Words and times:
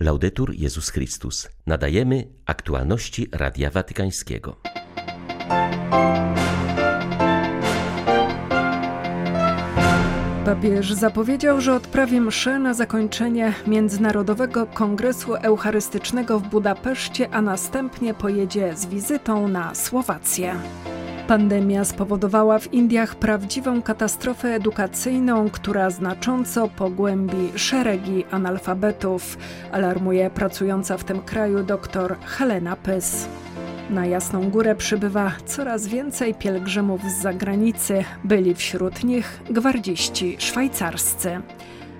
Laudetur 0.00 0.54
Jezus 0.54 0.90
Chrystus. 0.90 1.48
Nadajemy 1.66 2.28
aktualności 2.46 3.28
Radia 3.32 3.70
Watykańskiego. 3.70 4.56
Papież 10.44 10.92
zapowiedział, 10.92 11.60
że 11.60 11.74
odprawi 11.74 12.20
mszę 12.20 12.58
na 12.58 12.74
zakończenie 12.74 13.54
Międzynarodowego 13.66 14.66
Kongresu 14.66 15.34
Eucharystycznego 15.34 16.38
w 16.38 16.48
Budapeszcie, 16.48 17.30
a 17.30 17.42
następnie 17.42 18.14
pojedzie 18.14 18.76
z 18.76 18.86
wizytą 18.86 19.48
na 19.48 19.74
Słowację. 19.74 20.54
Pandemia 21.28 21.84
spowodowała 21.84 22.58
w 22.58 22.72
Indiach 22.72 23.14
prawdziwą 23.14 23.82
katastrofę 23.82 24.54
edukacyjną, 24.54 25.50
która 25.50 25.90
znacząco 25.90 26.68
pogłębi 26.68 27.52
szeregi 27.56 28.24
analfabetów, 28.30 29.38
alarmuje 29.72 30.30
pracująca 30.30 30.96
w 30.96 31.04
tym 31.04 31.20
kraju 31.20 31.62
dr 31.62 32.16
Helena 32.24 32.76
Pys. 32.76 33.28
Na 33.90 34.06
Jasną 34.06 34.50
Górę 34.50 34.74
przybywa 34.74 35.32
coraz 35.46 35.86
więcej 35.86 36.34
pielgrzymów 36.34 37.02
z 37.02 37.22
zagranicy, 37.22 38.04
byli 38.24 38.54
wśród 38.54 39.04
nich 39.04 39.40
gwardziści 39.50 40.36
szwajcarscy. 40.38 41.40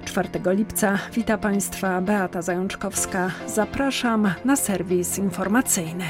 4 0.05 0.29
lipca 0.47 0.99
wita 1.13 1.39
Państwa 1.39 2.01
Beata 2.01 2.43
Zajączkowska. 2.43 3.31
Zapraszam 3.47 4.31
na 4.45 4.57
serwis 4.57 5.19
informacyjny. 5.19 6.05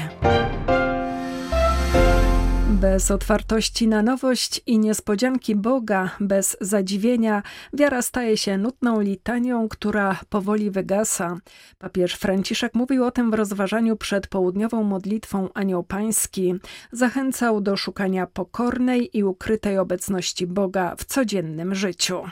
Bez 2.81 3.11
otwartości 3.11 3.87
na 3.87 4.03
nowość 4.03 4.61
i 4.65 4.79
niespodzianki 4.79 5.55
Boga, 5.55 6.11
bez 6.19 6.57
zadziwienia, 6.61 7.43
wiara 7.73 8.01
staje 8.01 8.37
się 8.37 8.57
nutną 8.57 9.01
litanią, 9.01 9.69
która 9.69 10.19
powoli 10.29 10.71
wygasa. 10.71 11.37
Papież 11.77 12.13
Franciszek 12.13 12.75
mówił 12.75 13.05
o 13.05 13.11
tym 13.11 13.31
w 13.31 13.33
rozważaniu 13.33 13.95
przed 13.95 14.27
południową 14.27 14.83
modlitwą 14.83 15.49
Anioł 15.53 15.83
Pański. 15.83 16.55
Zachęcał 16.91 17.61
do 17.61 17.77
szukania 17.77 18.27
pokornej 18.27 19.17
i 19.17 19.23
ukrytej 19.23 19.77
obecności 19.77 20.47
Boga 20.47 20.95
w 20.95 21.05
codziennym 21.05 21.75
życiu. 21.75 22.23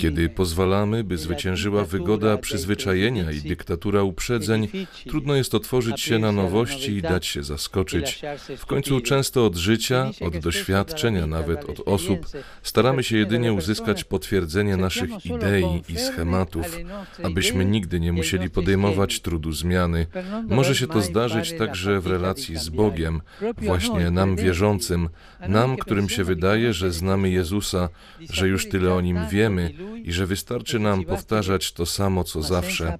Kiedy 0.00 0.28
pozwalamy, 0.28 1.04
by 1.04 1.18
zwyciężyła 1.18 1.84
wygoda 1.84 2.38
przyzwyczajenia 2.38 3.30
i 3.30 3.40
dyktatura 3.40 4.02
uprzedzeń, 4.02 4.68
trudno 5.08 5.34
jest 5.34 5.54
otworzyć 5.54 6.00
się 6.00 6.18
na 6.18 6.32
nowości 6.32 6.92
i 6.92 7.02
dać 7.02 7.26
się 7.26 7.42
zaskoczyć. 7.42 8.22
W 8.56 8.66
końcu 8.66 9.00
często 9.00 9.46
od 9.46 9.56
życia, 9.56 10.10
od 10.20 10.38
doświadczenia, 10.38 11.26
nawet 11.26 11.70
od 11.70 11.80
osób, 11.88 12.26
staramy 12.62 13.02
się 13.02 13.16
jedynie 13.16 13.52
uzyskać 13.52 14.04
potwierdzenie 14.04 14.76
naszych 14.76 15.26
idei 15.26 15.82
i 15.88 15.96
schematów, 15.96 16.78
abyśmy 17.22 17.64
nigdy 17.64 18.00
nie 18.00 18.12
musieli 18.12 18.50
podejmować 18.50 19.20
trudu 19.20 19.52
zmiany. 19.52 20.06
Może 20.48 20.74
się 20.74 20.86
to 20.86 21.00
zdarzyć 21.00 21.52
także 21.58 22.00
w 22.00 22.06
relacji 22.06 22.56
z 22.56 22.68
Bogiem, 22.68 23.20
właśnie 23.58 24.10
nam 24.10 24.36
wierzącym, 24.36 25.08
nam, 25.48 25.76
którym 25.76 26.08
się 26.08 26.24
wydaje, 26.24 26.72
że 26.72 26.79
znamy 26.88 27.30
Jezusa, 27.30 27.88
że 28.20 28.48
już 28.48 28.68
tyle 28.68 28.94
o 28.94 29.00
Nim 29.00 29.18
wiemy 29.30 29.72
i 30.04 30.12
że 30.12 30.26
wystarczy 30.26 30.78
nam 30.78 31.04
powtarzać 31.04 31.72
to 31.72 31.86
samo 31.86 32.24
co 32.24 32.42
zawsze, 32.42 32.98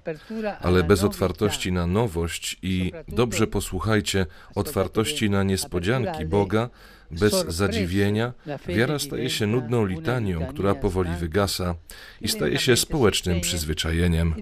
ale 0.61 0.83
bez 0.83 1.03
otwartości 1.03 1.71
na 1.71 1.87
nowość 1.87 2.57
i, 2.61 2.91
dobrze 3.07 3.47
posłuchajcie, 3.47 4.25
otwartości 4.55 5.29
na 5.29 5.43
niespodzianki 5.43 6.25
Boga, 6.25 6.69
bez 7.11 7.45
zadziwienia, 7.47 8.33
wiara 8.67 8.99
staje 8.99 9.29
się 9.29 9.47
nudną 9.47 9.85
litanią, 9.85 10.45
która 10.45 10.75
powoli 10.75 11.11
wygasa 11.19 11.75
i 12.21 12.27
staje 12.27 12.57
się 12.57 12.77
społecznym 12.77 13.41
przyzwyczajeniem. 13.41 14.35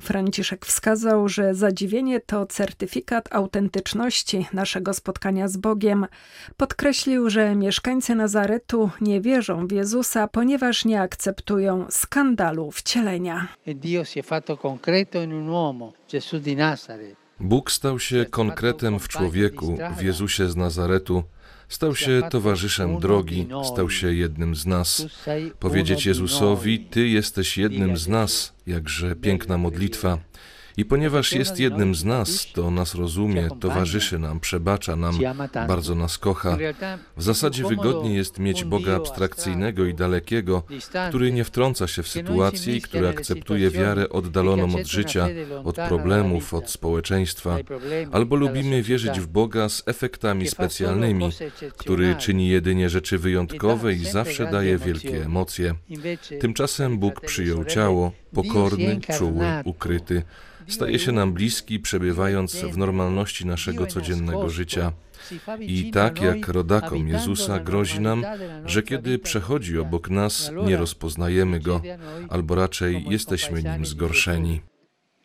Franciszek 0.00 0.66
wskazał, 0.66 1.28
że 1.28 1.54
zadziwienie 1.54 2.20
to 2.20 2.46
certyfikat 2.46 3.28
autentyczności 3.32 4.46
naszego 4.52 4.94
spotkania 4.94 5.48
z 5.48 5.56
Bogiem. 5.56 6.06
Podkreślił, 6.56 7.30
że 7.30 7.54
mieszkańcy 7.54 8.14
Nazaretu 8.14 8.90
nie 9.00 9.20
wierzą 9.20 9.66
w 9.66 9.72
Jezusa, 9.72 10.28
ponieważ 10.28 10.84
nie 10.84 11.00
akceptują 11.00 11.86
skandalu 11.90 12.70
wcielenia. 12.70 13.48
Dio 13.66 14.04
si 14.04 14.20
è 14.20 14.22
fatto 14.22 14.56
concreto 14.56 15.22
in 15.22 15.32
un 15.32 15.48
uomo, 15.48 15.92
Gesù 16.08 16.40
di 16.40 16.56
Nazaret. 16.56 17.27
Bóg 17.40 17.72
stał 17.72 17.98
się 17.98 18.26
konkretem 18.30 18.98
w 18.98 19.08
człowieku, 19.08 19.78
w 19.98 20.02
Jezusie 20.02 20.50
z 20.50 20.56
Nazaretu, 20.56 21.24
stał 21.68 21.94
się 21.94 22.22
towarzyszem 22.30 22.98
drogi, 23.00 23.48
stał 23.72 23.90
się 23.90 24.14
jednym 24.14 24.54
z 24.54 24.66
nas. 24.66 25.06
Powiedzieć 25.58 26.06
Jezusowi: 26.06 26.80
Ty 26.80 27.08
jesteś 27.08 27.58
jednym 27.58 27.96
z 27.96 28.08
nas, 28.08 28.52
jakże 28.66 29.16
piękna 29.16 29.58
modlitwa. 29.58 30.18
I 30.78 30.84
ponieważ 30.84 31.32
jest 31.32 31.60
jednym 31.60 31.94
z 31.94 32.04
nas, 32.04 32.46
to 32.52 32.70
nas 32.70 32.94
rozumie, 32.94 33.48
towarzyszy 33.60 34.18
nam, 34.18 34.40
przebacza 34.40 34.96
nam, 34.96 35.18
bardzo 35.68 35.94
nas 35.94 36.18
kocha. 36.18 36.58
W 37.16 37.22
zasadzie 37.22 37.64
wygodniej 37.64 38.16
jest 38.16 38.38
mieć 38.38 38.64
Boga 38.64 38.96
abstrakcyjnego 38.96 39.84
i 39.84 39.94
dalekiego, 39.94 40.62
który 41.08 41.32
nie 41.32 41.44
wtrąca 41.44 41.88
się 41.88 42.02
w 42.02 42.08
sytuacje 42.08 42.76
i 42.76 42.82
który 42.82 43.08
akceptuje 43.08 43.70
wiarę 43.70 44.08
oddaloną 44.08 44.76
od 44.80 44.86
życia, 44.86 45.28
od 45.64 45.76
problemów, 45.76 46.54
od 46.54 46.70
społeczeństwa. 46.70 47.56
Albo 48.12 48.36
lubimy 48.36 48.82
wierzyć 48.82 49.20
w 49.20 49.26
Boga 49.26 49.68
z 49.68 49.82
efektami 49.86 50.48
specjalnymi, 50.48 51.30
który 51.76 52.16
czyni 52.16 52.48
jedynie 52.48 52.88
rzeczy 52.88 53.18
wyjątkowe 53.18 53.94
i 53.94 54.04
zawsze 54.04 54.50
daje 54.50 54.78
wielkie 54.78 55.24
emocje. 55.24 55.74
Tymczasem 56.40 56.98
Bóg 56.98 57.20
przyjął 57.20 57.64
ciało, 57.64 58.12
pokorny, 58.34 59.00
czuły, 59.18 59.46
ukryty 59.64 60.22
staje 60.68 60.98
się 60.98 61.12
nam 61.12 61.32
bliski, 61.32 61.80
przebywając 61.80 62.56
w 62.56 62.76
normalności 62.76 63.46
naszego 63.46 63.86
codziennego 63.86 64.50
życia. 64.50 64.92
I 65.60 65.90
tak 65.90 66.22
jak 66.22 66.48
rodakom 66.48 67.08
Jezusa 67.08 67.58
grozi 67.58 68.00
nam, 68.00 68.24
że 68.66 68.82
kiedy 68.82 69.18
przechodzi 69.18 69.78
obok 69.78 70.10
nas, 70.10 70.50
nie 70.66 70.76
rozpoznajemy 70.76 71.60
go, 71.60 71.82
albo 72.28 72.54
raczej 72.54 73.04
jesteśmy 73.08 73.62
nim 73.62 73.86
zgorszeni. 73.86 74.60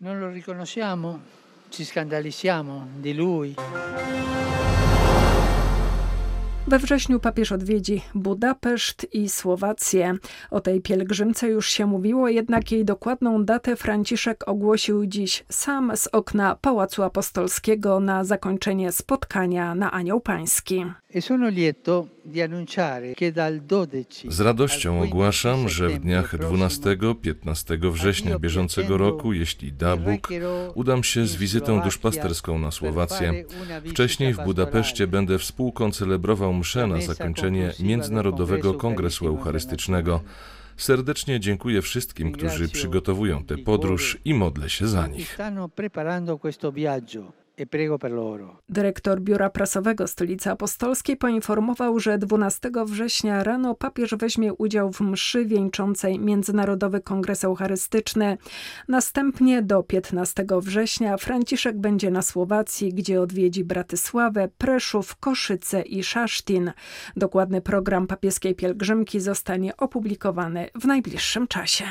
Non 0.01 0.19
lo 0.19 0.29
riconosciamo, 0.29 1.19
ci 1.69 1.85
scandalizziamo 1.85 2.87
di 3.01 3.13
lui. 3.13 3.55
We 6.67 6.79
wrześniu 6.79 7.19
papież 7.19 7.51
odwiedzi 7.51 8.01
Budapeszt 8.15 9.07
i 9.13 9.29
Słowację. 9.29 10.13
O 10.51 10.61
tej 10.61 10.81
pielgrzymce 10.81 11.47
już 11.47 11.69
się 11.69 11.85
mówiło, 11.85 12.29
jednak 12.29 12.71
jej 12.71 12.85
dokładną 12.85 13.45
datę 13.45 13.75
Franciszek 13.75 14.47
ogłosił 14.47 15.05
dziś 15.05 15.45
sam 15.49 15.91
z 15.95 16.07
okna 16.07 16.55
Pałacu 16.61 17.03
Apostolskiego 17.03 17.99
na 17.99 18.23
zakończenie 18.23 18.91
spotkania 18.91 19.75
na 19.75 19.91
Anioł 19.91 20.21
Pański. 20.21 20.85
E 21.15 21.21
z 24.31 24.39
radością 24.39 25.01
ogłaszam, 25.01 25.69
że 25.69 25.89
w 25.89 25.99
dniach 25.99 26.37
12-15 26.37 27.91
września 27.91 28.39
bieżącego 28.39 28.97
roku, 28.97 29.33
jeśli 29.33 29.73
da 29.73 29.97
Bóg, 29.97 30.29
udam 30.75 31.03
się 31.03 31.25
z 31.25 31.35
wizytą 31.35 31.81
duszpasterską 31.81 32.59
na 32.59 32.71
Słowację. 32.71 33.45
Wcześniej 33.89 34.33
w 34.33 34.43
Budapeszcie 34.43 35.07
będę 35.07 35.39
współkoncelebrował 35.39 36.53
mszę 36.53 36.87
na 36.87 37.01
zakończenie 37.01 37.71
Międzynarodowego 37.79 38.73
Kongresu 38.73 39.27
Eucharystycznego. 39.27 40.21
Serdecznie 40.77 41.39
dziękuję 41.39 41.81
wszystkim, 41.81 42.31
którzy 42.31 42.67
przygotowują 42.67 43.43
tę 43.43 43.57
podróż 43.57 44.17
i 44.25 44.33
modlę 44.33 44.69
się 44.69 44.87
za 44.87 45.07
nich. 45.07 45.37
Dyrektor 48.69 49.21
Biura 49.21 49.49
Prasowego 49.49 50.07
Stolicy 50.07 50.51
Apostolskiej 50.51 51.17
poinformował, 51.17 51.99
że 51.99 52.17
12 52.17 52.71
września 52.85 53.43
rano 53.43 53.75
papież 53.75 54.15
weźmie 54.15 54.53
udział 54.53 54.91
w 54.91 55.01
mszy 55.01 55.45
wieńczącej 55.45 56.19
Międzynarodowy 56.19 57.01
Kongres 57.01 57.43
Eucharystyczny. 57.43 58.37
Następnie 58.87 59.61
do 59.61 59.83
15 59.83 60.45
września 60.61 61.17
Franciszek 61.17 61.77
będzie 61.77 62.11
na 62.11 62.21
Słowacji, 62.21 62.93
gdzie 62.93 63.21
odwiedzi 63.21 63.63
Bratysławę, 63.63 64.49
Preszów, 64.57 65.15
Koszyce 65.15 65.81
i 65.81 66.03
Szasztin. 66.03 66.71
Dokładny 67.15 67.61
program 67.61 68.07
papieskiej 68.07 68.55
pielgrzymki 68.55 69.19
zostanie 69.19 69.77
opublikowany 69.77 70.69
w 70.75 70.85
najbliższym 70.85 71.47
czasie. 71.47 71.85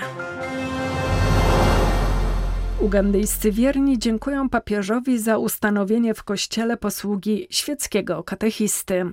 Ugandyjscy 2.83 3.53
wierni 3.53 3.99
dziękują 3.99 4.49
papieżowi 4.49 5.19
za 5.19 5.39
ustanowienie 5.39 6.15
w 6.15 6.25
kościele 6.25 6.77
posługi 6.77 7.47
świeckiego 7.51 8.23
katechisty. 8.23 9.05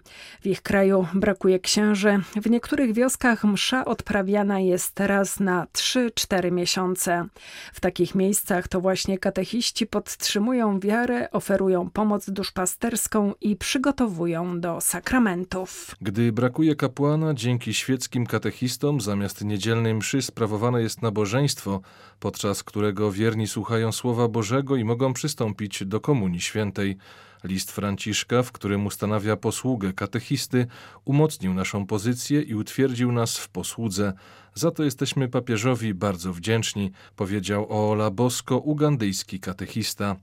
W 0.42 0.45
ich 0.45 0.62
kraju 0.62 1.07
brakuje 1.13 1.60
księży. 1.60 2.19
W 2.42 2.50
niektórych 2.50 2.94
wioskach 2.94 3.44
msza 3.44 3.86
odprawiana 3.86 4.60
jest 4.60 5.00
raz 5.00 5.39
na 5.39 5.68
3-4 5.74 6.51
miesiące. 6.51 7.27
W 7.74 7.80
takich 7.80 8.16
miejscach 8.16 8.68
to 8.68 8.81
właśnie 8.81 9.18
katechiści 9.18 9.88
podtrzymują 9.88 10.80
wiarę, 10.80 11.31
oferują 11.31 11.89
pomoc 11.89 12.30
duszpasterską 12.30 13.33
i 13.42 13.56
przygotowują 13.56 14.60
do 14.60 14.81
sakramentów. 14.81 15.95
Gdy 16.01 16.31
brakuje 16.31 16.75
kapłana, 16.75 17.33
dzięki 17.33 17.74
świeckim 17.74 18.25
katechistom 18.25 19.01
zamiast 19.01 19.44
niedzielnej 19.44 19.94
mszy 19.94 20.21
sprawowane 20.21 20.81
jest 20.81 21.01
nabożeństwo, 21.01 21.81
podczas 22.19 22.63
którego 22.63 23.12
wierni 23.12 23.48
słuchają 23.48 23.92
Słowa 23.92 24.27
Bożego 24.27 24.75
i 24.75 24.83
mogą 24.83 25.13
przystąpić 25.13 25.86
do 25.86 26.00
Komunii 26.00 26.42
Świętej. 26.42 26.98
List 27.44 27.71
Franciszka, 27.71 28.44
w 28.44 28.51
którym 28.51 28.86
ustanawia 28.86 29.36
posługę 29.38 29.94
katechisty, 29.94 30.68
umocnił 31.06 31.54
naszą 31.54 31.86
pozycję 31.86 32.42
i 32.42 32.56
utwierdził 32.56 33.12
nas 33.12 33.38
w 33.38 33.50
posłudze. 33.50 34.13
Za 34.54 34.71
to 34.71 34.83
jesteśmy 34.83 35.27
papieżowi 35.27 35.94
bardzo 35.94 36.33
wdzięczni, 36.33 36.92
powiedział 37.16 37.68
Oola 37.69 38.12
Bosko, 38.12 38.57
ugandyjski 38.57 39.39
katechista. 39.39 40.16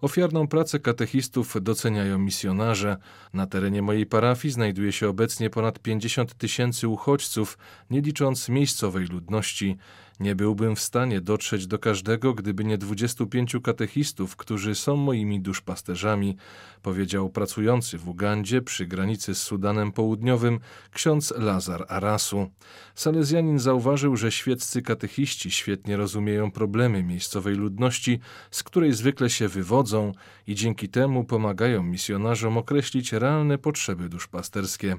Ofiarną 0.00 0.48
pracę 0.48 0.78
katechistów 0.80 1.56
doceniają 1.62 2.18
misjonarze. 2.18 2.96
Na 3.32 3.46
terenie 3.46 3.82
mojej 3.82 4.06
parafii 4.06 4.52
znajduje 4.52 4.92
się 4.92 5.08
obecnie 5.08 5.50
ponad 5.50 5.78
50 5.78 6.34
tysięcy 6.34 6.88
uchodźców, 6.88 7.58
nie 7.90 8.00
licząc 8.00 8.48
miejscowej 8.48 9.06
ludności. 9.06 9.76
Nie 10.20 10.34
byłbym 10.34 10.76
w 10.76 10.80
stanie 10.80 11.20
dotrzeć 11.20 11.66
do 11.66 11.78
każdego, 11.78 12.34
gdyby 12.34 12.64
nie 12.64 12.78
25 12.78 13.56
katechistów, 13.62 14.36
którzy 14.36 14.74
są 14.74 14.96
moimi 14.96 15.40
duszpasterzami, 15.40 16.36
powiedział 16.82 17.30
pracujący 17.30 17.98
w 17.98 18.08
Ugandzie 18.08 18.62
przy 18.62 18.86
granicy 18.86 19.34
z 19.34 19.42
Sudanem 19.42 19.92
Południowym 19.92 20.60
ksiądz 20.92 21.34
Lazar 21.36 21.84
Arasu. 21.88 22.50
Salezjanin 22.94 23.58
zauważył, 23.58 24.16
że 24.16 24.32
świeccy 24.32 24.82
katechiści 24.82 25.50
świetnie 25.50 25.96
rozumieją 25.96 26.50
problemy 26.50 27.02
miejscowej 27.02 27.54
ludności, 27.54 28.20
z 28.50 28.62
której 28.62 28.92
zwykle 28.92 29.30
się 29.30 29.48
wywodzą 29.48 30.12
i 30.46 30.54
dzięki 30.54 30.88
temu 30.88 31.24
pomagają 31.24 31.82
misjonarzom 31.82 32.58
określić 32.58 33.12
realne 33.12 33.58
potrzeby 33.58 34.08
duszpasterskie. 34.08 34.96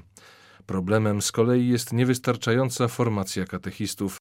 Problemem 0.66 1.22
z 1.22 1.32
kolei 1.32 1.68
jest 1.68 1.92
niewystarczająca 1.92 2.88
formacja 2.88 3.44
katechistów. 3.44 4.18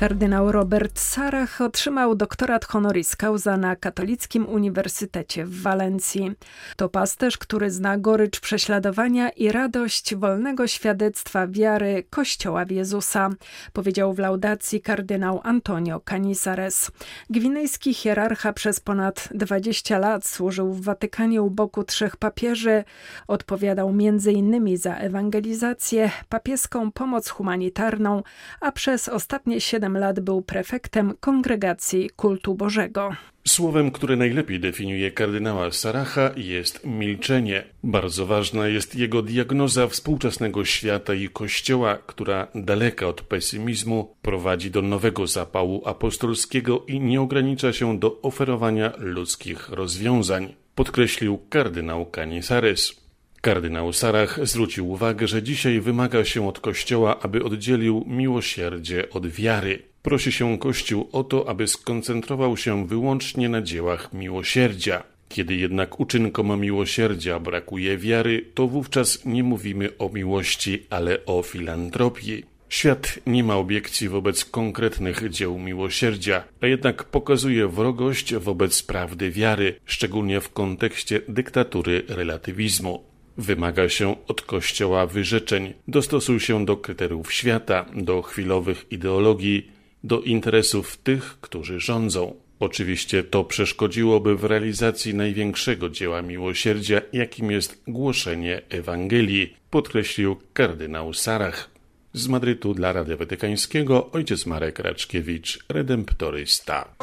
Kardynał 0.00 0.52
Robert 0.52 0.98
Sarach 0.98 1.60
otrzymał 1.60 2.14
doktorat 2.14 2.64
honoris 2.64 3.16
causa 3.16 3.56
na 3.56 3.76
Katolickim 3.76 4.48
Uniwersytecie 4.48 5.44
w 5.44 5.62
Walencji. 5.62 6.32
To 6.76 6.88
pasterz, 6.88 7.38
który 7.38 7.70
zna 7.70 7.98
gorycz 7.98 8.40
prześladowania 8.40 9.28
i 9.28 9.52
radość 9.52 10.14
wolnego 10.14 10.66
świadectwa 10.66 11.46
wiary 11.46 12.04
Kościoła 12.10 12.64
w 12.64 12.70
Jezusa, 12.70 13.30
powiedział 13.72 14.14
w 14.14 14.18
laudacji 14.18 14.80
kardynał 14.80 15.40
Antonio 15.44 16.00
Canizares. 16.00 16.90
Gwinejski 17.30 17.94
hierarcha 17.94 18.52
przez 18.52 18.80
ponad 18.80 19.28
20 19.34 19.98
lat 19.98 20.26
służył 20.26 20.72
w 20.72 20.84
Watykanie 20.84 21.42
u 21.42 21.50
boku 21.50 21.84
trzech 21.84 22.16
papieży, 22.16 22.84
odpowiadał 23.28 23.88
m.in. 23.88 24.76
za 24.76 24.94
ewangelizację, 24.94 26.10
papieską 26.28 26.92
pomoc 26.92 27.28
humanitarną, 27.28 28.22
a 28.60 28.72
przez 28.72 29.08
ostatnie 29.08 29.60
siedem 29.90 30.00
lat 30.00 30.20
był 30.20 30.42
prefektem 30.42 31.14
Kongregacji 31.20 32.10
Kultu 32.16 32.54
Bożego. 32.54 33.10
Słowem, 33.48 33.90
które 33.90 34.16
najlepiej 34.16 34.60
definiuje 34.60 35.10
kardynała 35.10 35.70
Saracha 35.70 36.30
jest 36.36 36.86
milczenie. 36.86 37.64
Bardzo 37.82 38.26
ważna 38.26 38.68
jest 38.68 38.96
jego 38.96 39.22
diagnoza 39.22 39.88
współczesnego 39.88 40.64
świata 40.64 41.14
i 41.14 41.28
Kościoła, 41.28 41.98
która 42.06 42.46
daleka 42.54 43.06
od 43.06 43.20
pesymizmu 43.22 44.14
prowadzi 44.22 44.70
do 44.70 44.82
nowego 44.82 45.26
zapału 45.26 45.82
apostolskiego 45.88 46.84
i 46.88 47.00
nie 47.00 47.20
ogranicza 47.20 47.72
się 47.72 47.98
do 47.98 48.20
oferowania 48.22 48.92
ludzkich 48.98 49.68
rozwiązań, 49.68 50.54
podkreślił 50.74 51.38
kardynał 51.48 52.06
Canizares. 52.06 53.09
Kardynał 53.40 53.92
Sarach 53.92 54.38
zwrócił 54.42 54.90
uwagę, 54.90 55.28
że 55.28 55.42
dzisiaj 55.42 55.80
wymaga 55.80 56.24
się 56.24 56.48
od 56.48 56.60
Kościoła, 56.60 57.20
aby 57.20 57.44
oddzielił 57.44 58.04
miłosierdzie 58.06 59.10
od 59.10 59.26
wiary. 59.26 59.82
Prosi 60.02 60.32
się 60.32 60.58
Kościół 60.58 61.08
o 61.12 61.24
to, 61.24 61.48
aby 61.48 61.66
skoncentrował 61.68 62.56
się 62.56 62.86
wyłącznie 62.86 63.48
na 63.48 63.62
dziełach 63.62 64.12
miłosierdzia. 64.12 65.02
Kiedy 65.28 65.54
jednak 65.56 66.00
uczynkom 66.00 66.60
miłosierdzia 66.60 67.40
brakuje 67.40 67.98
wiary, 67.98 68.44
to 68.54 68.66
wówczas 68.66 69.24
nie 69.24 69.42
mówimy 69.42 69.98
o 69.98 70.08
miłości, 70.08 70.86
ale 70.90 71.24
o 71.26 71.42
filantropii. 71.42 72.44
Świat 72.68 73.18
nie 73.26 73.44
ma 73.44 73.56
obiekcji 73.56 74.08
wobec 74.08 74.44
konkretnych 74.44 75.30
dzieł 75.30 75.58
miłosierdzia, 75.58 76.44
a 76.60 76.66
jednak 76.66 77.04
pokazuje 77.04 77.68
wrogość 77.68 78.34
wobec 78.34 78.82
prawdy 78.82 79.30
wiary, 79.30 79.74
szczególnie 79.84 80.40
w 80.40 80.52
kontekście 80.52 81.20
dyktatury 81.28 82.02
relatywizmu. 82.08 83.09
Wymaga 83.40 83.88
się 83.88 84.26
od 84.28 84.42
Kościoła 84.42 85.06
wyrzeczeń, 85.06 85.74
dostosuj 85.88 86.40
się 86.40 86.64
do 86.64 86.76
kryteriów 86.76 87.32
świata, 87.32 87.86
do 87.94 88.22
chwilowych 88.22 88.86
ideologii, 88.90 89.70
do 90.04 90.20
interesów 90.20 90.96
tych, 90.96 91.38
którzy 91.40 91.80
rządzą. 91.80 92.34
Oczywiście 92.58 93.22
to 93.24 93.44
przeszkodziłoby 93.44 94.36
w 94.36 94.44
realizacji 94.44 95.14
największego 95.14 95.90
dzieła 95.90 96.22
miłosierdzia, 96.22 97.00
jakim 97.12 97.50
jest 97.50 97.82
głoszenie 97.88 98.62
Ewangelii, 98.68 99.56
podkreślił 99.70 100.36
kardynał 100.52 101.14
Sarach. 101.14 101.70
Z 102.12 102.28
Madrytu 102.28 102.74
dla 102.74 102.92
Radia 102.92 103.16
Watykańskiego 103.16 104.10
ojciec 104.12 104.46
Marek 104.46 104.78
Raczkiewicz, 104.78 105.58
redemptorysta. 105.68 106.94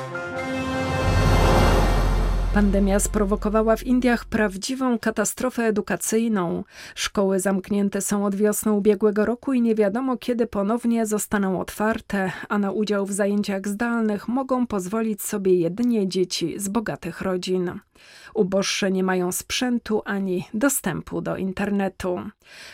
Pandemia 2.58 3.00
sprowokowała 3.00 3.76
w 3.76 3.84
Indiach 3.84 4.26
prawdziwą 4.26 5.00
katastrofę 5.00 5.64
edukacyjną. 5.64 6.64
Szkoły 6.96 7.40
zamknięte 7.40 8.02
są 8.02 8.26
od 8.26 8.36
wiosny 8.36 8.72
ubiegłego 8.72 9.26
roku 9.26 9.54
i 9.54 9.62
nie 9.62 9.76
wiadomo 9.76 10.18
kiedy 10.18 10.48
ponownie 10.48 11.06
zostaną 11.06 11.60
otwarte, 11.60 12.32
a 12.50 12.58
na 12.58 12.72
udział 12.72 13.06
w 13.06 13.12
zajęciach 13.12 13.68
zdalnych 13.68 14.28
mogą 14.28 14.68
pozwolić 14.68 15.22
sobie 15.22 15.54
jedynie 15.54 16.08
dzieci 16.08 16.60
z 16.60 16.68
bogatych 16.68 17.22
rodzin. 17.22 17.80
Uboższe 18.38 18.92
nie 18.92 19.04
mają 19.04 19.32
sprzętu 19.32 20.02
ani 20.06 20.48
dostępu 20.54 21.22
do 21.22 21.38
internetu. 21.38 22.20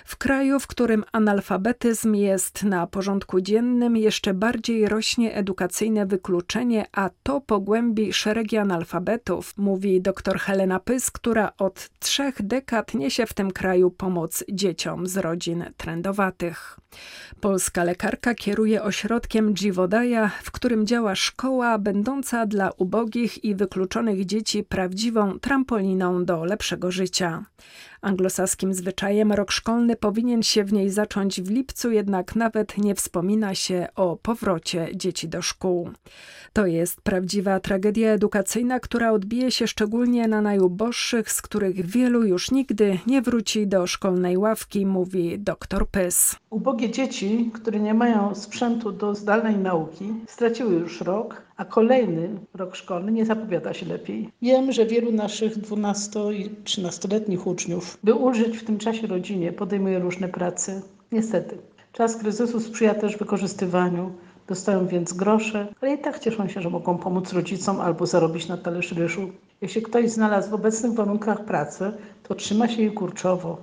W 0.06 0.18
kraju, 0.18 0.60
w 0.60 0.68
którym 0.68 1.04
analfabetyzm 1.12 2.14
jest 2.14 2.64
na 2.64 2.88
porządku 2.88 3.42
dziennym, 3.42 3.98
jeszcze 3.98 4.34
bardziej 4.34 4.88
rośnie 4.88 5.36
edukacyjne 5.36 6.06
wykluczenie, 6.06 6.86
a 6.92 7.10
to 7.24 7.42
pogłębi 7.42 8.14
szeregi 8.14 8.58
analfabetów, 8.58 9.54
mówi 9.58 10.02
dr 10.02 10.40
Helena 10.40 10.80
Pys, 10.80 11.12
która 11.12 11.52
od 11.58 11.90
trzech 12.00 12.42
dekad 12.42 12.94
niesie 12.94 13.26
w 13.26 13.34
tym 13.34 13.52
kraju 13.52 13.92
pomoc 13.92 14.44
dzieciom 14.50 15.08
z 15.08 15.18
rodzin 15.18 15.66
trendowatych. 15.78 16.80
Polska 17.42 17.84
lekarka 17.84 18.36
kieruje 18.36 18.84
ośrodkiem 18.84 19.56
Dziwodaja, 19.56 20.32
w 20.44 20.52
którym 20.52 20.88
działa 20.88 21.16
szkoła 21.16 21.78
będąca 21.78 22.46
dla 22.46 22.72
ubogich 22.78 23.44
i 23.44 23.56
wykluczonych 23.56 24.26
dzieci 24.26 24.64
prawdziwą 24.64 25.40
trampoliną 25.54 26.26
do 26.26 26.46
lepszego 26.46 26.92
życia. 26.92 27.46
Anglosaskim 28.02 28.74
zwyczajem 28.74 29.32
rok 29.32 29.52
szkolny 29.52 29.96
powinien 29.96 30.44
się 30.44 30.64
w 30.64 30.74
niej 30.74 30.90
zacząć 30.90 31.42
w 31.42 31.52
lipcu, 31.52 31.92
jednak 31.92 32.36
nawet 32.36 32.78
nie 32.78 32.96
wspomina 32.96 33.56
się 33.56 33.88
o 33.96 34.18
powrocie 34.22 34.88
dzieci 34.96 35.30
do 35.30 35.42
szkół. 35.42 35.90
To 36.54 36.66
jest 36.66 37.02
prawdziwa 37.02 37.60
tragedia 37.60 38.12
edukacyjna, 38.12 38.80
która 38.80 39.12
odbije 39.12 39.52
się 39.52 39.68
szczególnie 39.68 40.28
na 40.28 40.42
najuboższych, 40.42 41.32
z 41.32 41.42
których 41.42 41.86
wielu 41.86 42.24
już 42.24 42.52
nigdy 42.52 43.00
nie 43.08 43.22
wróci 43.22 43.68
do 43.68 43.88
szkolnej 43.88 44.38
ławki, 44.38 44.86
mówi 44.86 45.40
dr 45.40 45.88
Pys. 45.88 46.36
Ubogie 46.50 46.92
dzieci, 46.92 47.52
które 47.54 47.80
nie 47.80 47.94
mają 47.94 48.36
sprzętu 48.36 48.92
do 48.92 49.16
zdalnej 49.16 49.58
nauki, 49.58 50.14
straciły 50.28 50.74
już 50.74 51.02
rok, 51.02 51.42
a 51.64 51.66
kolejny 51.66 52.30
rok 52.54 52.76
szkolny 52.76 53.12
nie 53.12 53.26
zapowiada 53.26 53.74
się 53.74 53.86
lepiej. 53.86 54.30
Wiem, 54.42 54.72
że 54.72 54.86
wielu 54.86 55.12
naszych 55.12 55.58
12 55.58 56.20
i 56.34 56.50
13-letnich 56.50 57.48
uczniów, 57.48 57.98
by 58.04 58.14
ulżyć 58.14 58.58
w 58.58 58.64
tym 58.64 58.78
czasie 58.78 59.08
rodzinie, 59.08 59.52
podejmuje 59.52 60.00
różne 60.00 60.28
prace. 60.28 60.82
Niestety, 61.12 61.58
czas 61.94 62.16
kryzysu 62.16 62.60
sprzyja 62.60 62.94
też 62.94 63.18
wykorzystywaniu 63.18 64.12
Dostają 64.48 64.88
więc 64.88 65.14
grosze, 65.14 65.68
ale 65.82 65.94
i 65.94 65.98
tak 65.98 66.20
cieszą 66.20 66.48
się, 66.48 66.62
że 66.62 66.70
mogą 66.70 66.98
pomóc 66.98 67.34
rodzicom 67.34 67.82
albo 67.82 68.06
zarobić 68.06 68.48
na 68.48 68.58
talerz 68.58 68.92
ryżu. 68.92 69.30
Jeśli 69.62 69.82
ktoś 69.82 70.12
znalazł 70.12 70.50
w 70.50 70.54
obecnych 70.54 70.94
warunkach 70.94 71.46
pracę, 71.46 71.94
to 72.24 72.36
trzyma 72.36 72.68
się 72.68 72.82
jej 72.82 72.92
kurczowo. 72.92 73.58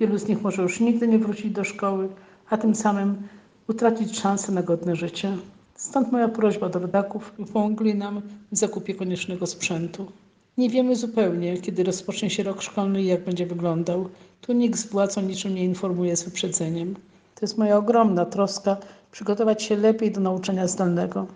Wielu 0.00 0.18
z 0.18 0.28
nich 0.28 0.42
może 0.42 0.62
już 0.62 0.80
nigdy 0.80 1.08
nie 1.08 1.18
wrócić 1.18 1.52
do 1.52 1.64
szkoły, 1.64 2.08
a 2.50 2.56
tym 2.56 2.74
samym 2.74 3.28
utracić 3.68 4.18
szansę 4.18 4.52
na 4.52 4.62
godne 4.62 4.96
życie. 4.96 5.36
Stąd 5.76 6.12
moja 6.12 6.28
prośba 6.28 6.68
do 6.68 6.78
rodaków, 6.78 7.32
by 7.38 7.46
pomogli 7.46 7.94
nam 7.94 8.22
w 8.52 8.56
zakupie 8.56 8.94
koniecznego 8.94 9.46
sprzętu. 9.46 10.12
Nie 10.58 10.70
wiemy 10.70 10.96
zupełnie, 10.96 11.58
kiedy 11.58 11.84
rozpocznie 11.84 12.30
się 12.30 12.42
rok 12.42 12.62
szkolny 12.62 13.02
i 13.02 13.06
jak 13.06 13.24
będzie 13.24 13.46
wyglądał. 13.46 14.08
Tu 14.40 14.52
nikt 14.52 14.78
z 14.78 14.86
władz 14.86 15.18
o 15.18 15.20
niczym 15.20 15.54
nie 15.54 15.64
informuje 15.64 16.16
z 16.16 16.22
wyprzedzeniem. 16.22 16.94
To 17.34 17.40
jest 17.42 17.58
moja 17.58 17.76
ogromna 17.76 18.26
troska 18.26 18.76
przygotować 19.12 19.62
się 19.62 19.76
lepiej 19.76 20.12
do 20.12 20.20
nauczania 20.20 20.68
zdalnego. 20.68 21.26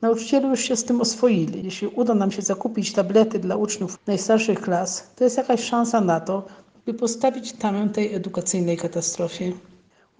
Nauczyciele 0.00 0.48
już 0.48 0.60
się 0.60 0.76
z 0.76 0.84
tym 0.84 1.00
oswoili. 1.00 1.64
Jeśli 1.64 1.88
uda 1.88 2.14
nam 2.14 2.30
się 2.30 2.42
zakupić 2.42 2.92
tablety 2.92 3.38
dla 3.38 3.56
uczniów 3.56 3.98
najstarszych 4.06 4.60
klas, 4.60 5.10
to 5.16 5.24
jest 5.24 5.36
jakaś 5.36 5.60
szansa 5.64 6.00
na 6.00 6.20
to, 6.20 6.46
by 6.86 6.94
postawić 6.94 7.52
tamę 7.52 7.88
tej 7.88 8.14
edukacyjnej 8.14 8.76
katastrofie. 8.76 9.52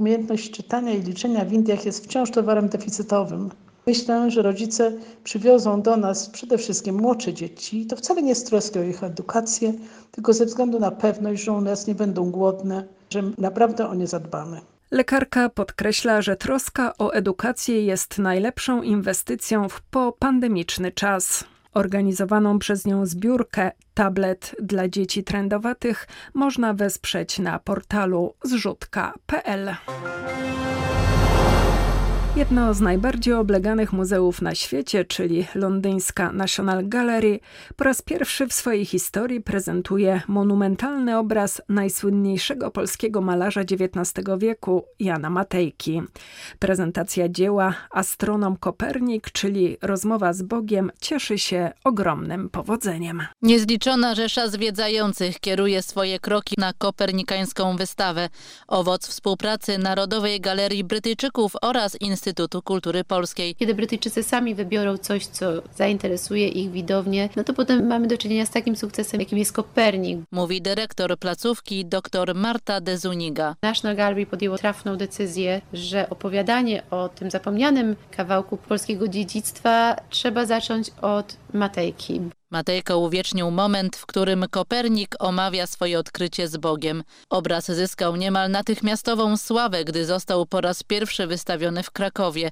Umiejętność 0.01 0.51
czytania 0.51 0.93
i 0.93 1.03
liczenia 1.03 1.45
w 1.45 1.53
Indiach 1.53 1.85
jest 1.85 2.05
wciąż 2.05 2.31
towarem 2.31 2.69
deficytowym. 2.69 3.51
Myślę, 3.87 4.31
że 4.31 4.43
rodzice 4.43 4.93
przywiozą 5.25 5.83
do 5.83 5.97
nas 5.97 6.31
przede 6.31 6.59
wszystkim 6.59 6.95
młodsze 7.01 7.35
dzieci. 7.35 7.87
To 7.87 7.97
wcale 7.97 8.23
nie 8.23 8.29
jest 8.29 8.47
troski 8.47 8.79
o 8.79 8.83
ich 8.83 9.05
edukację, 9.05 9.73
tylko 10.11 10.33
ze 10.33 10.47
względu 10.47 10.81
na 10.81 10.91
pewność, 10.91 11.43
że 11.43 11.53
u 11.53 11.61
nas 11.61 11.87
nie 11.87 11.95
będą 11.95 12.31
głodne, 12.31 12.85
że 13.11 13.23
naprawdę 13.39 13.89
o 13.89 13.95
nie 13.95 14.07
zadbamy. 14.07 14.61
Lekarka 14.91 15.49
podkreśla, 15.49 16.23
że 16.23 16.37
troska 16.37 16.93
o 16.99 17.11
edukację 17.11 17.85
jest 17.85 18.19
najlepszą 18.19 18.83
inwestycją 18.83 19.69
w 19.69 19.83
popandemiczny 19.83 20.93
czas. 20.93 21.45
Organizowaną 21.75 22.59
przez 22.59 22.87
nią 22.87 23.07
zbiórkę 23.07 23.71
tablet 23.95 24.57
dla 24.63 24.89
dzieci 24.89 25.25
trendowatych 25.25 26.07
można 26.35 26.75
wesprzeć 26.75 27.39
na 27.39 27.59
portalu 27.59 28.35
zrzutka.pl. 28.45 29.75
Jedno 32.37 32.75
z 32.75 32.81
najbardziej 32.81 33.35
obleganych 33.35 33.93
muzeów 33.93 34.43
na 34.43 34.55
świecie, 34.55 35.05
czyli 35.05 35.47
londyńska 35.55 36.33
National 36.33 36.89
Gallery, 36.89 37.41
po 37.77 37.85
raz 37.85 38.03
pierwszy 38.03 38.47
w 38.47 38.53
swojej 38.53 38.85
historii 38.85 39.41
prezentuje 39.41 40.23
monumentalny 40.29 41.19
obraz 41.19 41.63
najsłynniejszego 41.69 42.71
polskiego 42.71 43.21
malarza 43.21 43.61
XIX 43.61 44.25
wieku, 44.39 44.85
Jana 45.01 45.31
Matejki. 45.31 46.03
Prezentacja 46.59 47.29
dzieła 47.29 47.75
Astronom 47.91 48.57
Kopernik, 48.57 49.31
czyli 49.31 49.77
rozmowa 49.83 50.33
z 50.33 50.43
Bogiem, 50.43 50.91
cieszy 51.01 51.39
się 51.39 51.71
ogromnym 51.85 52.51
powodzeniem. 52.51 53.23
Niezliczona 53.43 54.15
rzesza 54.15 54.49
zwiedzających 54.49 55.41
kieruje 55.41 55.83
swoje 55.83 56.19
kroki 56.19 56.55
na 56.59 56.73
kopernikańską 56.73 57.77
wystawę. 57.77 58.29
Owoc 58.69 59.07
współpracy 59.07 59.79
Narodowej 59.79 60.41
Galerii 60.41 60.85
Brytyjczyków 60.85 61.53
oraz 61.63 62.01
Instytutu 62.01 62.20
Instytutu 62.21 62.63
Kultury 62.63 63.05
Polskiej. 63.05 63.55
Kiedy 63.55 63.75
Brytyjczycy 63.75 64.23
sami 64.23 64.55
wybiorą 64.55 64.97
coś, 64.97 65.27
co 65.27 65.47
zainteresuje 65.77 66.49
ich 66.49 66.71
widownię, 66.71 67.29
no 67.37 67.45
to 67.45 67.55
potem 67.55 67.87
mamy 67.87 68.07
do 68.07 68.19
czynienia 68.19 68.47
z 68.47 68.51
takim 68.51 68.77
sukcesem, 68.77 69.21
jakim 69.21 69.39
jest 69.39 69.53
Kopernik. 69.53 70.19
Mówi 70.33 70.63
dyrektor 70.63 71.19
placówki 71.19 71.85
dr 71.85 72.35
Marta 72.35 72.81
Dezuniga. 72.81 73.57
National 73.63 73.97
Gallery 73.97 74.27
podjęło 74.27 74.59
trafną 74.59 74.97
decyzję, 74.97 75.61
że 75.73 76.11
opowiadanie 76.11 76.83
o 76.91 77.09
tym 77.09 77.31
zapomnianym 77.31 77.97
kawałku 78.11 78.57
polskiego 78.57 79.09
dziedzictwa 79.09 79.97
trzeba 80.11 80.47
zacząć 80.47 80.91
od 81.03 81.37
Matejki. 81.53 82.21
Matejko 82.51 82.99
uwiecznił 82.99 83.51
moment, 83.51 83.97
w 83.97 84.07
którym 84.07 84.45
Kopernik 84.51 85.17
omawia 85.19 85.67
swoje 85.67 85.99
odkrycie 85.99 86.49
z 86.49 86.57
Bogiem. 86.57 87.05
Obraz 87.31 87.67
zyskał 87.67 88.17
niemal 88.17 88.51
natychmiastową 88.51 89.37
sławę, 89.37 89.85
gdy 89.85 90.07
został 90.07 90.47
po 90.47 90.61
raz 90.61 90.83
pierwszy 90.83 91.27
wystawiony 91.27 91.83
w 91.83 91.91
Krakowie. 91.91 92.51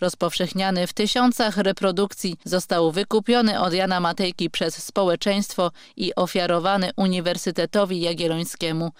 Rozpowszechniany 0.00 0.86
w 0.86 0.92
tysiącach 0.92 1.56
reprodukcji, 1.56 2.36
został 2.44 2.92
wykupiony 2.92 3.60
od 3.60 3.72
Jana 3.72 4.00
Matejki 4.00 4.50
przez 4.50 4.84
społeczeństwo 4.84 5.70
i 5.96 6.14
ofiarowany 6.14 6.90
Uniwersytetowi 6.96 8.00
Jagiellońskiemu. 8.00 8.92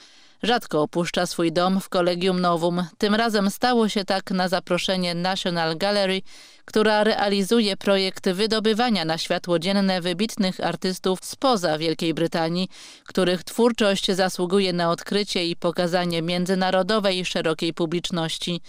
Rzadko 0.43 0.83
opuszcza 0.83 1.27
swój 1.27 1.53
dom 1.53 1.81
w 1.81 1.89
Kolegium 1.89 2.41
Novum. 2.41 2.85
Tym 2.99 3.15
razem 3.15 3.51
stało 3.51 3.89
się 3.89 4.05
tak 4.05 4.31
na 4.31 4.49
zaproszenie 4.49 5.15
National 5.15 5.77
Gallery, 5.77 6.23
która 6.65 7.05
realizuje 7.05 7.77
projekt 7.77 8.29
wydobywania 8.31 9.05
na 9.05 9.19
światło 9.19 9.59
dzienne 9.59 10.01
wybitnych 10.01 10.61
artystów 10.61 11.19
spoza 11.23 11.79
Wielkiej 11.79 12.15
Brytanii, 12.15 12.69
których 13.05 13.45
twórczość 13.45 14.13
zasługuje 14.13 14.73
na 14.73 14.91
odkrycie 14.91 15.47
i 15.47 15.57
pokazanie 15.57 16.23
międzynarodowej 16.23 17.25
szerokiej 17.25 17.75
publiczności. 17.75 18.61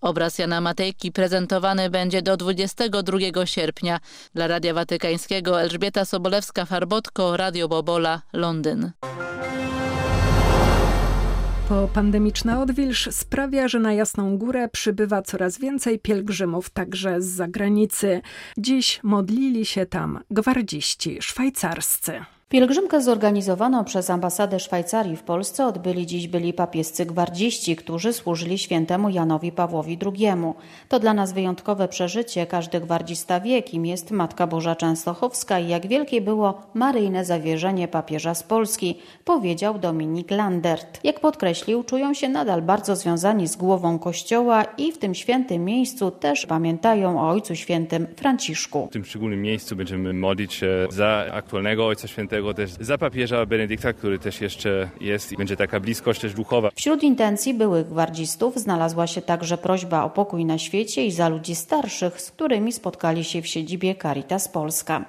Obraz 0.00 0.38
Jana 0.38 0.60
Matejki 0.60 1.12
prezentowany 1.12 1.90
będzie 1.90 2.22
do 2.22 2.36
22 2.36 3.46
sierpnia. 3.46 4.00
Dla 4.34 4.46
Radia 4.46 4.74
Watykańskiego 4.74 5.60
Elżbieta 5.60 6.02
Sobolewska-Farbotko, 6.02 7.36
Radio 7.36 7.68
Bobola, 7.68 8.22
Londyn. 8.32 8.90
Popandemiczna 11.68 12.62
odwilż 12.62 13.08
sprawia, 13.10 13.68
że 13.68 13.78
na 13.78 13.92
Jasną 13.92 14.38
Górę 14.38 14.68
przybywa 14.68 15.22
coraz 15.22 15.58
więcej 15.58 15.98
pielgrzymów, 15.98 16.70
także 16.70 17.22
z 17.22 17.26
zagranicy. 17.26 18.20
Dziś 18.58 19.00
modlili 19.02 19.66
się 19.66 19.86
tam 19.86 20.20
gwardziści 20.30 21.22
szwajcarscy. 21.22 22.24
Pielgrzymkę 22.50 23.00
zorganizowaną 23.02 23.84
przez 23.84 24.10
ambasadę 24.10 24.60
Szwajcarii 24.60 25.16
w 25.16 25.22
Polsce 25.22 25.66
odbyli 25.66 26.06
dziś 26.06 26.28
byli 26.28 26.52
papiescy 26.52 27.06
gwardziści, 27.06 27.76
którzy 27.76 28.12
służyli 28.12 28.58
świętemu 28.58 29.10
Janowi 29.10 29.52
Pawłowi 29.52 29.98
II. 30.06 30.28
To 30.88 31.00
dla 31.00 31.14
nas 31.14 31.32
wyjątkowe 31.32 31.88
przeżycie. 31.88 32.46
Każdy 32.46 32.80
gwardzista 32.80 33.40
wie, 33.40 33.62
kim 33.62 33.86
jest 33.86 34.10
Matka 34.10 34.46
Boża 34.46 34.76
Częstochowska 34.76 35.58
i 35.58 35.68
jak 35.68 35.86
wielkie 35.86 36.20
było 36.20 36.62
maryjne 36.74 37.24
zawierzenie 37.24 37.88
papieża 37.88 38.34
z 38.34 38.42
Polski, 38.42 38.98
powiedział 39.24 39.78
Dominik 39.78 40.30
Landert. 40.30 41.00
Jak 41.04 41.20
podkreślił, 41.20 41.84
czują 41.84 42.14
się 42.14 42.28
nadal 42.28 42.62
bardzo 42.62 42.96
związani 42.96 43.48
z 43.48 43.56
głową 43.56 43.98
Kościoła 43.98 44.64
i 44.78 44.92
w 44.92 44.98
tym 44.98 45.14
świętym 45.14 45.64
miejscu 45.64 46.10
też 46.10 46.46
pamiętają 46.46 47.20
o 47.20 47.28
Ojcu 47.28 47.56
Świętym 47.56 48.06
Franciszku. 48.16 48.86
W 48.86 48.92
tym 48.92 49.04
szczególnym 49.04 49.42
miejscu 49.42 49.76
będziemy 49.76 50.12
modlić 50.12 50.54
się 50.54 50.86
za 50.90 51.24
aktualnego 51.32 51.86
Ojca 51.86 52.08
Świętego 52.08 52.37
tego 52.38 52.54
też 52.54 52.70
za 52.80 52.98
papieża 52.98 53.46
Benedykta, 53.46 53.92
który 53.92 54.18
też 54.18 54.40
jeszcze 54.40 54.90
jest 55.00 55.32
i 55.32 55.36
będzie 55.36 55.56
taka 55.56 55.80
bliskość 55.80 56.20
też 56.20 56.34
duchowa. 56.34 56.70
Wśród 56.74 57.02
intencji 57.02 57.54
byłych 57.54 57.88
gwardzistów 57.88 58.56
znalazła 58.56 59.06
się 59.06 59.22
także 59.22 59.58
prośba 59.58 60.04
o 60.04 60.10
pokój 60.10 60.44
na 60.44 60.58
świecie 60.58 61.06
i 61.06 61.12
za 61.12 61.28
ludzi 61.28 61.54
starszych, 61.54 62.20
z 62.20 62.30
którymi 62.30 62.72
spotkali 62.72 63.24
się 63.24 63.42
w 63.42 63.46
siedzibie 63.46 63.94
Caritas 63.94 64.48
Polska. 64.48 65.04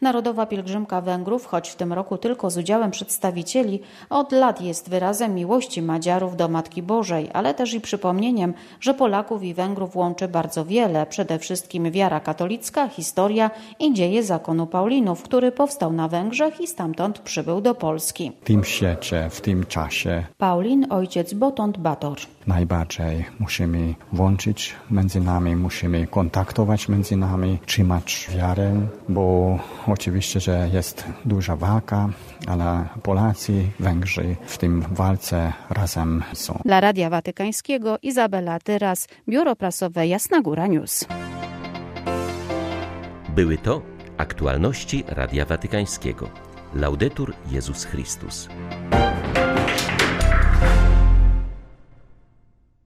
Narodowa 0.00 0.46
pielgrzymka 0.46 1.00
Węgrów, 1.00 1.46
choć 1.46 1.70
w 1.70 1.76
tym 1.76 1.92
roku 1.92 2.18
tylko 2.18 2.50
z 2.50 2.58
udziałem 2.58 2.90
przedstawicieli, 2.90 3.80
od 4.10 4.32
lat 4.32 4.60
jest 4.60 4.90
wyrazem 4.90 5.34
miłości 5.34 5.82
Madziarów 5.82 6.36
do 6.36 6.48
Matki 6.48 6.82
Bożej, 6.82 7.30
ale 7.32 7.54
też 7.54 7.74
i 7.74 7.80
przypomnieniem, 7.80 8.54
że 8.80 8.94
Polaków 8.94 9.42
i 9.42 9.54
Węgrów 9.54 9.96
łączy 9.96 10.28
bardzo 10.28 10.64
wiele, 10.64 11.06
przede 11.06 11.38
wszystkim 11.38 11.90
wiara 11.90 12.20
katolicka, 12.20 12.88
historia 12.88 13.50
i 13.78 13.94
dzieje 13.94 14.22
zakonu 14.22 14.66
Paulinów, 14.66 15.22
który 15.22 15.52
powstał 15.52 15.92
na 15.92 16.08
Węgrzech 16.08 16.60
i 16.60 16.66
stamtąd 16.66 17.18
przybył 17.18 17.60
do 17.60 17.74
Polski. 17.74 18.32
W 18.40 18.44
tym 18.44 18.64
świecie, 18.64 19.28
w 19.30 19.40
tym 19.40 19.66
czasie. 19.66 20.24
Paulin, 20.38 20.86
ojciec 20.90 21.34
Botond 21.34 21.78
Bator. 21.78 22.18
Najbardziej 22.46 23.24
musimy 23.38 23.94
łączyć 24.18 24.74
między 24.90 25.20
nami, 25.20 25.56
musimy 25.56 26.06
kontaktować 26.06 26.88
między 26.88 27.16
nami, 27.16 27.58
trzymać 27.66 28.28
wiarę, 28.36 28.80
bo 29.08 29.58
Oczywiście, 29.86 30.40
że 30.40 30.68
jest 30.72 31.04
duża 31.24 31.56
walka, 31.56 32.08
ale 32.46 32.84
Polacy, 33.02 33.64
Węgrzy 33.80 34.36
w 34.46 34.58
tym 34.58 34.84
walce 34.90 35.52
razem 35.70 36.22
są. 36.32 36.60
Dla 36.64 36.80
Radia 36.80 37.10
Watykańskiego 37.10 37.98
Izabela 38.02 38.58
Tyras, 38.58 39.08
Biuro 39.28 39.56
Prasowe 39.56 40.06
Jasna 40.06 40.40
Góra 40.40 40.66
News. 40.66 41.04
Były 43.28 43.58
to 43.58 43.82
aktualności 44.16 45.04
Radia 45.08 45.44
Watykańskiego. 45.44 46.28
Laudetur 46.74 47.34
Jezus 47.50 47.84
Chrystus. 47.84 48.48